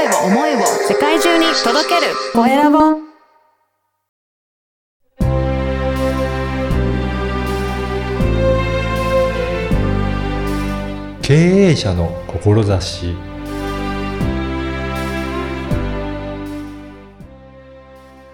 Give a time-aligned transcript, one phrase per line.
[0.00, 2.78] 声を思いを世界中に届けるコエラボ
[11.20, 13.14] 経営者の志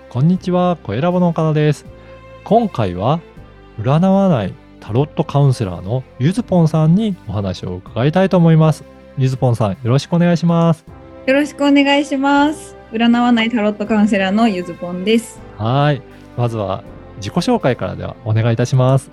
[0.08, 1.84] こんにちは、コエラボの岡田です。
[2.44, 3.20] 今回は
[3.80, 8.84] 占わないタロットカウンセラーのゆずぽんさんにお話を伺いたいと思います。
[9.18, 10.95] ゆずぽんさん、よろしくお願いします。
[11.26, 12.76] よろしくお願いします。
[12.92, 15.40] 占わないタロットカウンセラーのゆずぽんです。
[15.58, 16.00] はい。
[16.36, 16.84] まずは
[17.16, 19.10] 自己紹介からではお願いいたします。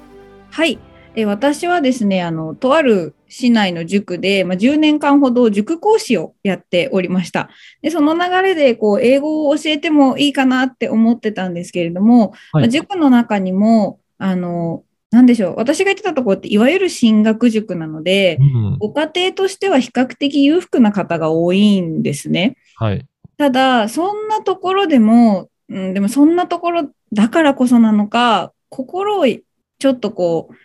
[0.52, 0.78] はい。
[1.16, 7.50] え私はですね、あの、とある市内の塾で、まあ、10年間ほど塾講師をやっておりました。
[7.82, 15.56] で、その流れで、こう、英語を教えてもいいかなって思ってたんですけれども、はいまあ塾の中にも、あの、なんでしょう。
[15.58, 18.78] 私が行ってたところって、いわゆる進学塾なのでう、ん。
[18.80, 22.58] ご家庭としては比較的裕福な方が多いんですね。
[22.78, 23.06] はい。
[23.38, 30.56] ただ、そんなところでも、うん、でもそんなところだからこそなのか、心をちょっとこう、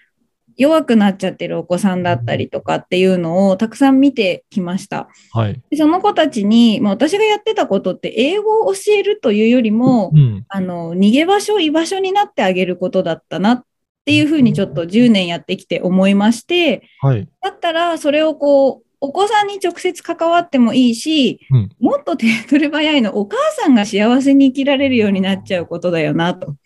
[0.57, 5.09] 弱くなっちゃってるお子さんだったりとかっていうのをたくさん見てきました。
[5.33, 5.63] はい。
[5.71, 10.45] でその子たちに、まあ、私がやってたことって英語を教えるというよりも、うん。
[10.49, 13.65] あの、逃げ場所、居場所になってあげることだったなっ
[14.09, 17.29] ていうふうにちょっと10年やってきて思いまして、はい。
[17.43, 21.69] だったらそれをこう、お子さんに直接関わってもいいし、うん。
[21.79, 26.57] もっと手っ取り早いの、お母さんが幸せに生きられるようになっちゃうことだよな、と。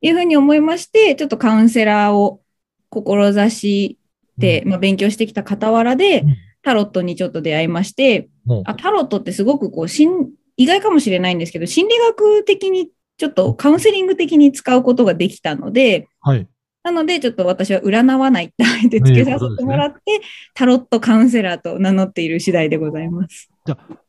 [0.00, 2.40] いうふうに思いまして、ちょっとカウンセラーを
[2.88, 3.98] 志し
[4.40, 16.48] て、まあ、勉強してきた傍らでうん、タロットにちょっと出会いまして、もうあタロットってすごくこう、心意外かもしれないんですけど、心理学的にちょっとカウンセリング的に使うことができたので、はい。
[16.84, 20.20] なので、ちょっと私は占わないってあえて付けさせてもらって、
[20.54, 23.50] タロットカウンセラーと名乗っている次第でございます。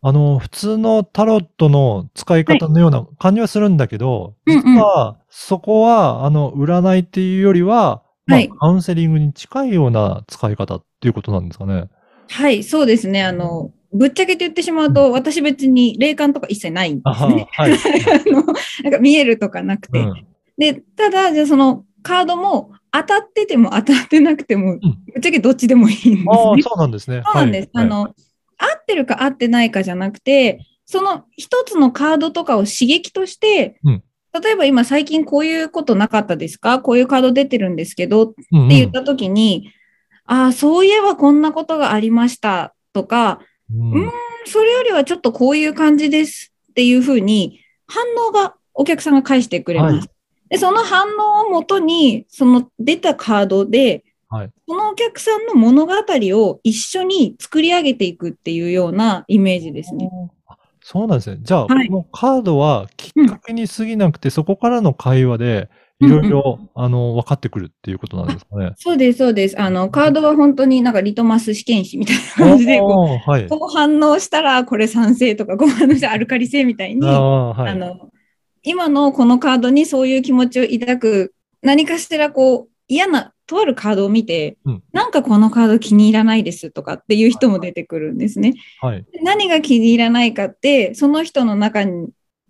[0.01, 11.89] あの、普通のタロットの使い方のような感じはするんだけど、うんうん実は、そこは、あの、占いっていうよりは、まあはいカウンセリングに近いような使い方っていうことなんですかね。
[12.29, 13.23] はい、そうですね。
[13.23, 17.47] あの、ぶっちゃけて言ってしまうと、私別に霊感とか一切ないんですね。
[17.51, 17.73] はい。
[17.73, 17.77] あ
[18.31, 18.43] の、
[18.83, 19.99] なんか見えるとかなくて。
[19.99, 20.13] うん
[20.57, 26.23] で、ただ、じゃあそのカードも当たってても当たってなくても、ぶっちゃけどっちでもいいんですね。
[26.29, 27.21] ああ、そうなんですね。
[27.27, 27.69] そうなんです。
[27.73, 34.03] はいあの、合ってるか合ってないかじゃなくて、その一つのカードとかを刺激として、うん
[34.41, 36.79] 例えば今最近こういうことなかったですか？
[36.79, 39.71] こういうカード出てるんですけどってうんうん言ったときに、
[40.25, 43.39] ああ、そういえばこんなことがありましたとか、
[43.73, 44.11] うんうん
[44.47, 49.95] それよりはちょっとこういう感じですっていうふうに反応がお客さんが返してくれます。
[49.97, 50.09] はい
[50.49, 60.09] で、その反応をもとに、その出たカードで、はいそのお客さんの物語を一緒に作り上げていくっていうようなイメージですね。
[60.47, 61.37] あそうなんですね。
[61.41, 68.73] じゃあ、はいこのカードはきっかけに過ぎなくて、そこからの会話で、いろいろ、あの、分かってくるっていうことなんですかね。
[68.77, 69.59] そうです、そうです。
[69.59, 73.45] あの、カードは本当になんかリトマス試験紙みたいな感じで、こおーはい。
[73.45, 77.71] うこう反応したらこれ酸性とか、こう反応したらアルカリ性みたいに、ああ、はい。
[77.71, 78.09] あの、
[78.63, 88.55] 今のこのカードにそういう気持ちを抱く、何かしらこう、嫌な、とあるカードを見て、うんなんかこのカード気に入らないですとかっていう人も出てくるんですね。
[88.81, 89.05] はい。
[89.23, 92.09] 何が気に入らないかって、その人の中に、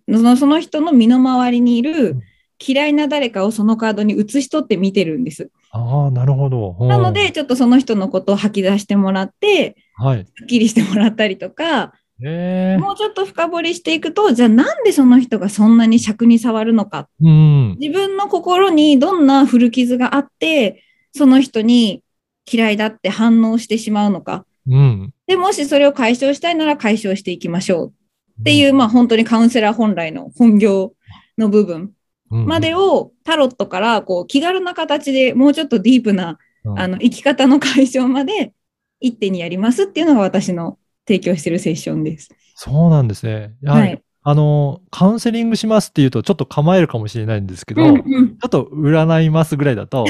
[0.10, 2.22] そのその人の身の回りにいるうん
[2.60, 5.50] 嫌いな誰かをそのカードに写し取って見てるんです。
[5.72, 6.76] ああ、なるほど。
[6.88, 10.26] なので、ちょっとその人のことを吐き出してもらって、うん、はい。
[10.26, 11.94] すっきりしてもらったりとか、
[12.24, 17.76] ええもうちょっと深掘りしていくと、じゃあなんでその人がそんなに尺に触るのかうん。
[17.78, 20.82] 自分の心にどんな古傷があって、
[21.14, 22.04] その人に
[22.50, 24.46] 嫌いだって反応してしまうのか。
[24.68, 25.14] うん。
[25.28, 27.94] で、もしそれを解消したいなら解消していきましょう
[28.42, 30.94] っていう、まあ本当にカウンセラー本来の本業
[31.38, 31.92] の部分うん
[32.30, 38.54] までをタロットからこう気軽な形でもうちょっとディープなうんあの生き方の解消まで
[39.00, 42.30] 一手にやりますっていうのが私の提供しているセッションです。
[42.56, 43.56] そうなんですね。
[43.62, 44.02] やはい。
[44.24, 50.06] あの、カウンセリングしますっていうと、ちょっと構えるかもしれないんですけど、うんちうんょっと占いますぐらいだと、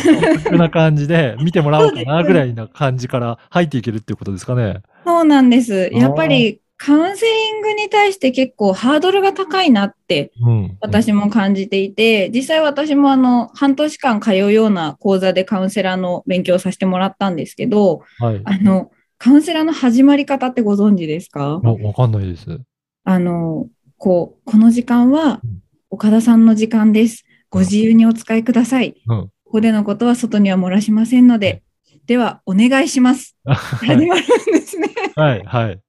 [0.47, 4.81] こんな感じで見てもらおうかなぐらいな感じから入っていけるっていうことですかね。
[5.05, 5.89] そうなんです。
[5.93, 10.77] やっぱありカウンセリングに対して結構ハードルが高いなってうん。
[10.81, 18.41] 私も感じていて、実際私もあの半年間通うような講座でカウンセラーの勉強をさせてもらったんですけど、はい。
[18.43, 21.59] あの、カウンセラーの始まり方ってご存知ですか？
[21.63, 22.59] あわかんないです。
[23.03, 23.67] あの、
[23.97, 27.23] こう、この時間はうん岡田さんの時間です。
[27.49, 28.95] ご自由にお使いください。
[29.07, 29.21] うん。
[29.45, 31.63] ここでのことは外には漏らしませんので、
[32.05, 33.37] ではお願いします。
[33.45, 34.89] は始まるんですね。
[35.15, 35.19] い。
[35.19, 35.43] はい。
[35.45, 35.79] はい。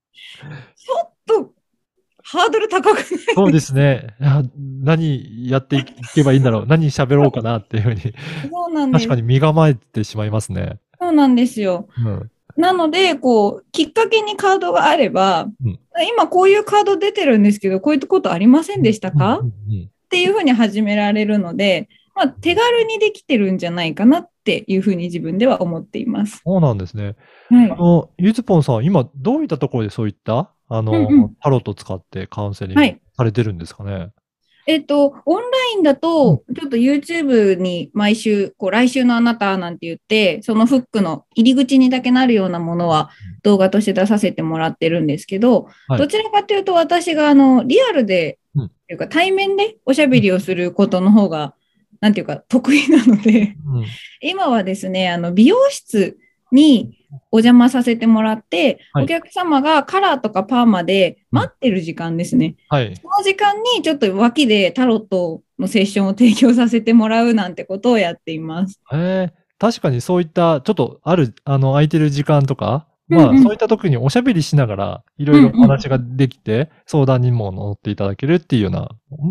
[1.27, 1.53] と
[2.29, 3.05] ハードル高くない
[3.37, 4.17] そうですね。
[4.21, 4.43] あ
[4.83, 6.67] 何やっていけばいいんだろう。
[6.69, 8.01] 何喋ろうかなっていうふうに、
[8.51, 9.07] そうなんです。
[9.07, 10.81] 確かに身構えてしまいますね。
[11.01, 11.89] そうなんですよ。
[12.05, 12.31] うん。
[12.57, 15.79] なので、こう、きっかけにカードがあれば、うん
[16.09, 19.49] 今こういうカード出てるんですけど、こういうことありませんでしたか、っ
[20.11, 26.43] ていうふうに始められるので、まあ、手軽にできてるんじゃないかなっていうふうに自分では思っています。
[26.45, 27.17] そうなんですね。
[27.49, 27.77] はいあ。
[27.77, 31.35] の、ゆずぽんさん、今、どういったところでそういった、あの、うんうん。
[31.41, 33.01] タロットを使ってカウンセリングはい。
[33.17, 34.11] されてるんですかね？
[34.69, 43.11] えっと、オンラインだと、ちょっと YouTube に毎週、こう、来週のあなたなんて言って、そのフックの入り口にだけなるようなものは
[43.45, 45.99] 動画として出させてもらってるんですけど、はい。
[45.99, 48.69] どちらかというと私が、あの、リアルで、うん。
[48.69, 51.55] というか対面でおしゃべりをすることの方が、
[52.01, 53.85] なんていうか、得意なので、うん。
[54.21, 56.19] 今はですね、あの、美容室
[56.51, 62.57] にお邪魔させてもらって、はいお客様がカラーとかパーマで待ってる時間ですね。
[62.69, 62.97] はい。
[62.97, 68.81] その時間にちょっと脇でタロットのセッションを提供させてもらうなんてことをやっています。
[68.93, 78.91] えー確かにそういった、ちょっとある、あの、空いてる時間とか、まあ、うんうんそういった時におしゃべりしながら、いろいろお話ができて、相談にも乗っていただけるっていうような、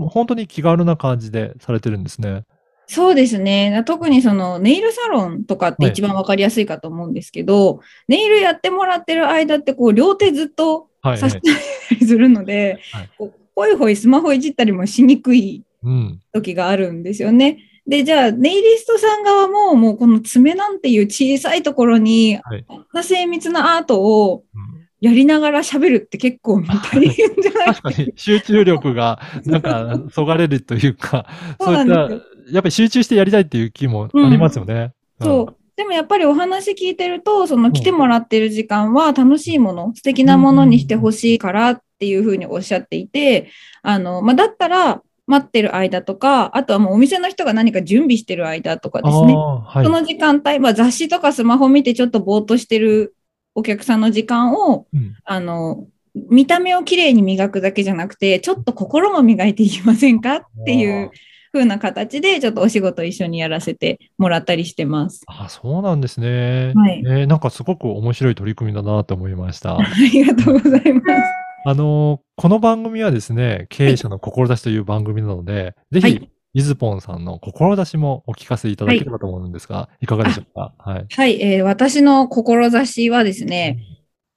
[0.10, 2.46] 本当に気軽な感じでされてるんですね。
[2.88, 3.84] そうですね。
[3.86, 11.18] 特にそのネイルサロンとかって一番わかりやすいかと思うんですけど、ネイルやってもらってる間ってこう両手ずっとはい。
[11.20, 11.52] させた
[12.00, 16.20] りするので、はいこうほいほいスマホいじったりもしにくいうん。
[16.34, 17.60] 時があるんですよね。
[17.88, 31.28] で、じゃあ、ネイリストさん側も、もうこの爪なんていう小さいところに、はいな精密なアートをうんやりながら喋るって結構大変じゃない確かに集中力が、なんか、そがれるというか、
[31.60, 34.94] そそうういったなんですよ、やっぱり集中してやりたいっていう気もありますよね。
[35.22, 35.58] そう。
[35.76, 43.50] でもやっぱりお話聞いてると、その来てもらってる時間は楽しいもの、素敵なものにしてほしいからっていうふうにおっしゃっていて、
[43.82, 49.06] あの、まあ、だったら待ってる間とか、あとはもうお店の人が何か準備してる間とかうん。
[49.06, 49.34] ですね。
[49.36, 49.92] はいそ。
[49.92, 53.16] の時間帯、まあ、雑誌とかスマホ見てちょっとぼーっとしてる
[53.54, 55.88] お客さんの時間を、うんあの、
[56.30, 61.12] 見た目をきれいに磨くだけじゃなくて、ちょっと心も磨いていきませんかっていう
[61.56, 65.22] 風な形で、ちょっとお仕事一緒にやらせてもらったりしてます。
[65.28, 66.74] あ、そうなんですね。
[66.76, 69.78] はいえーなんかすごく面白い取り組みだなと思いました。
[69.78, 71.06] ありがとうございます。
[71.68, 80.74] あのーこの番組はですね、経営者の志という番組なので、ぜひはい、ゆずぽんさんの志もお聞かせいただければと思うんですが、いかがでしょうか？
[80.78, 81.06] はい。
[81.10, 83.80] はい、えー私の志はですね、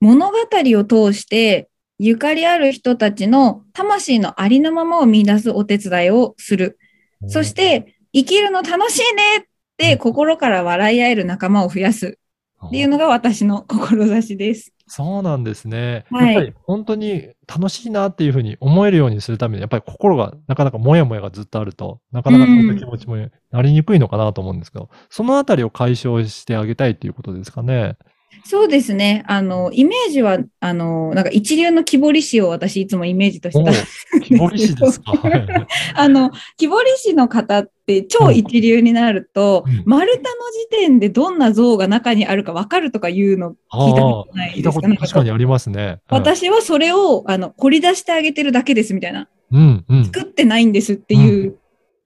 [0.00, 1.68] 物語を通して、
[1.98, 6.78] ゆかりある人たちの魂のありのままを見出すお手伝いをする。
[7.26, 9.42] そし、て、生きるの楽しいねっ
[9.76, 12.18] て心から笑い合える仲間を増やす
[12.66, 14.72] っていうのが私の志です。
[14.88, 16.06] そうなんですね。
[16.10, 23.16] はいやっぱり本当に楽しいなっていうふうに思えるようにするために、やっぱり心がなかなかもやもやがずっとあると、なかなかそ気持ちも
[23.50, 27.96] なりにくいのかなと思うんですけど、そのあたりを解消してあげたいっていうことですかね。
[28.44, 29.24] そうですね。
[29.26, 35.12] あの、イメージは、あの、なんか一流の木彫り師を私いつもイメージとして木彫り師ですか？
[35.20, 35.46] はい
[35.94, 40.28] あの、木彫り師の方って超一流になると、うん丸太の
[40.72, 44.88] 時点でどんな像が中にあるか分かるとかいうの聞いたことない聞いたことですか？
[44.88, 45.84] なんか確かにありますね。
[45.86, 49.28] はい、私はそれを、あの、掘り出してあげてるだけですみたいな。
[49.52, 50.04] うん、うん。
[50.06, 51.56] 作ってないんですっていう、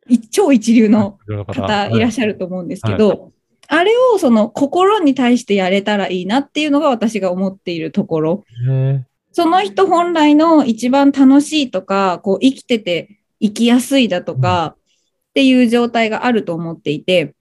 [0.08, 2.32] い超一流のの方いらっしゃる。
[2.32, 3.30] ると思うんですけど、
[3.74, 8.44] あれをその心に対してやれたらいいなっていうのが私が思っているところ。
[8.68, 17.34] ねその人本来の一番楽しいとか、こう生きてて生きやすいだとかっていう状態があると思っていて、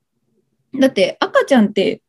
[0.80, 2.02] だって赤ちゃんって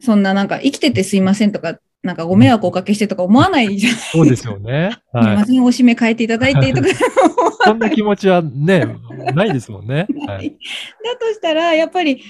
[0.00, 4.10] そんななんか生きててすいませんとか、なんかご迷惑をおかけしてとか思わないじゃないですか。
[4.18, 4.90] そうですよね。
[5.12, 5.36] すいはい。
[5.36, 6.88] ません、お締め変えていただいてとか
[7.66, 8.96] そんな気持ちはね、
[9.32, 10.08] ないですもんね。
[10.26, 10.50] はい。
[11.04, 12.20] だとしたら、やっぱり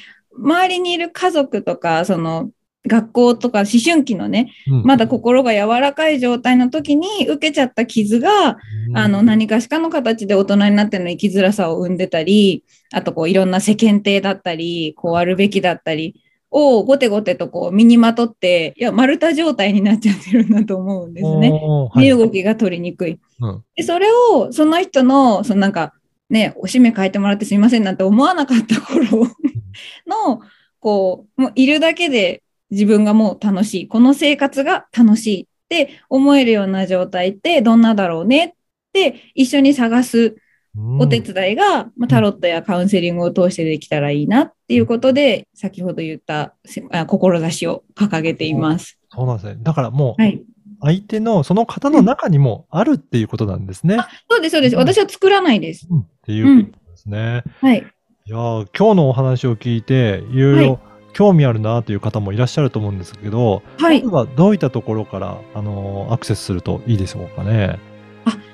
[0.40, 2.50] 周りにいる家族とか、その
[2.86, 8.56] 学校とか思春期のね、うんまだ心が柔らかい状態の時に受けちゃった傷が、
[8.94, 16.16] あの、何かしかの形で大人になっての生きづらさを生んでたり、あとこういろんな世間体だったり、こうあるべきだったり
[16.50, 21.50] をごてごてとこう身にまとって、いや、丸太状態になっちゃってるんだと思うんですね。
[21.52, 23.18] おーはい身動きが取りにくい。
[23.40, 25.92] うんで、それを、その人の、そのなんか、
[26.30, 29.04] ね、お締め変えてもらってすみませんなんて思わなかった頃
[30.06, 30.40] の、
[30.78, 33.88] こう、もういるだけで自分がもう楽しい。
[33.88, 38.52] この生活が楽しいって思えるような状態ってどんなだろうねっ
[38.92, 40.36] て一緒に探す
[40.98, 46.54] お手伝いが、まあ、タロットやカウンセリングを通してできたらいいなっていうことで、先ほど言った
[47.08, 48.98] 志を掲げています。
[49.12, 49.56] そうなんですね。
[49.60, 50.42] だからもう、はい。
[50.82, 53.98] 相手の、その方の中にもあるっていうことなんですね。
[54.30, 54.74] そうです、そうです。
[54.74, 55.86] うん私は作らないです。
[55.90, 57.44] うんっていうことですね。
[57.60, 57.78] はい。
[57.78, 60.80] いやー今日のお話を聞いて、いろいろ
[61.12, 64.04] 興味あるなという方もいらっしゃると思うんですけど、はい。
[64.04, 67.78] はどういったところから、あのーアクセスするといいでしょうかね。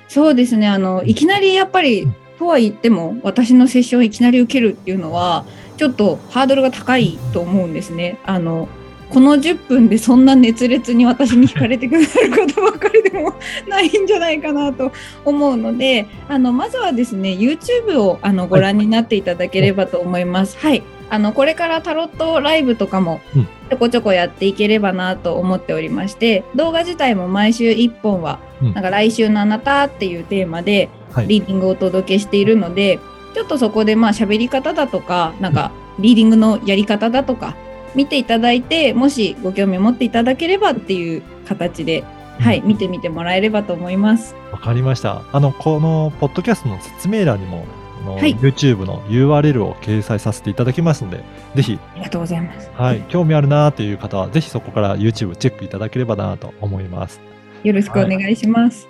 [0.07, 0.67] そうですね。
[0.67, 5.45] あの、いきなりやっぱりうん、とは言っても、私のセッションをいきなり受けるっていうのは、
[5.77, 8.17] ちょっとハードルが高いと思うんですね。
[8.25, 8.67] あの、
[9.09, 13.33] この10分でそんな熱烈に私に惹かれてくださる方ばかりでも
[13.67, 14.91] ないんじゃないかなと
[15.23, 20.57] 思うので、あの、まずはですね、YouTube をあのご覧になっていただければと思います。
[20.57, 20.83] はい。
[21.09, 31.27] あの、これからタロットライブとかもうんちょこちょこやっていければなと思っておりまして、動画自体も毎週1本はうんなんか来週のあなたっていうテーマではい。
[31.27, 32.99] リーディングをお届けしているので、
[33.33, 37.55] ちょっとそこでまあ喋り方だとか、なんかリーディングのやり方だとか
[37.97, 42.03] 見ていただいて、もしご興味を持っていただければっていう形で、
[42.39, 44.35] はい、見てみてもらえればと思います。
[44.51, 45.23] わかりました。
[45.33, 47.65] あの、このポッドキャストの説明欄にも、
[47.99, 51.23] あのはい YouTube の URL を掲載させていただきますので、
[51.55, 52.69] ぜひ、ありがとうございます。
[52.75, 57.19] はい、興味あるなという方は、ぜひそこから YouTube チェックいただければなと思います。
[57.63, 58.87] よろしくお願いします。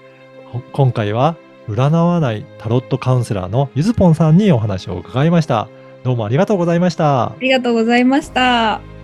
[0.52, 1.38] こ今回は、
[1.70, 5.70] 占わないタロットカウンセラーのゆずぽんさんにお話を伺いました。
[6.04, 7.36] どうもありがとうございましたあ。
[7.40, 8.97] りがとうございました。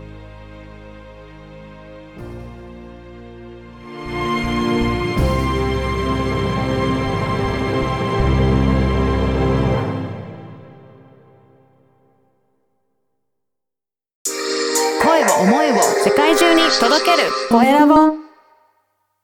[17.54, 18.23] 声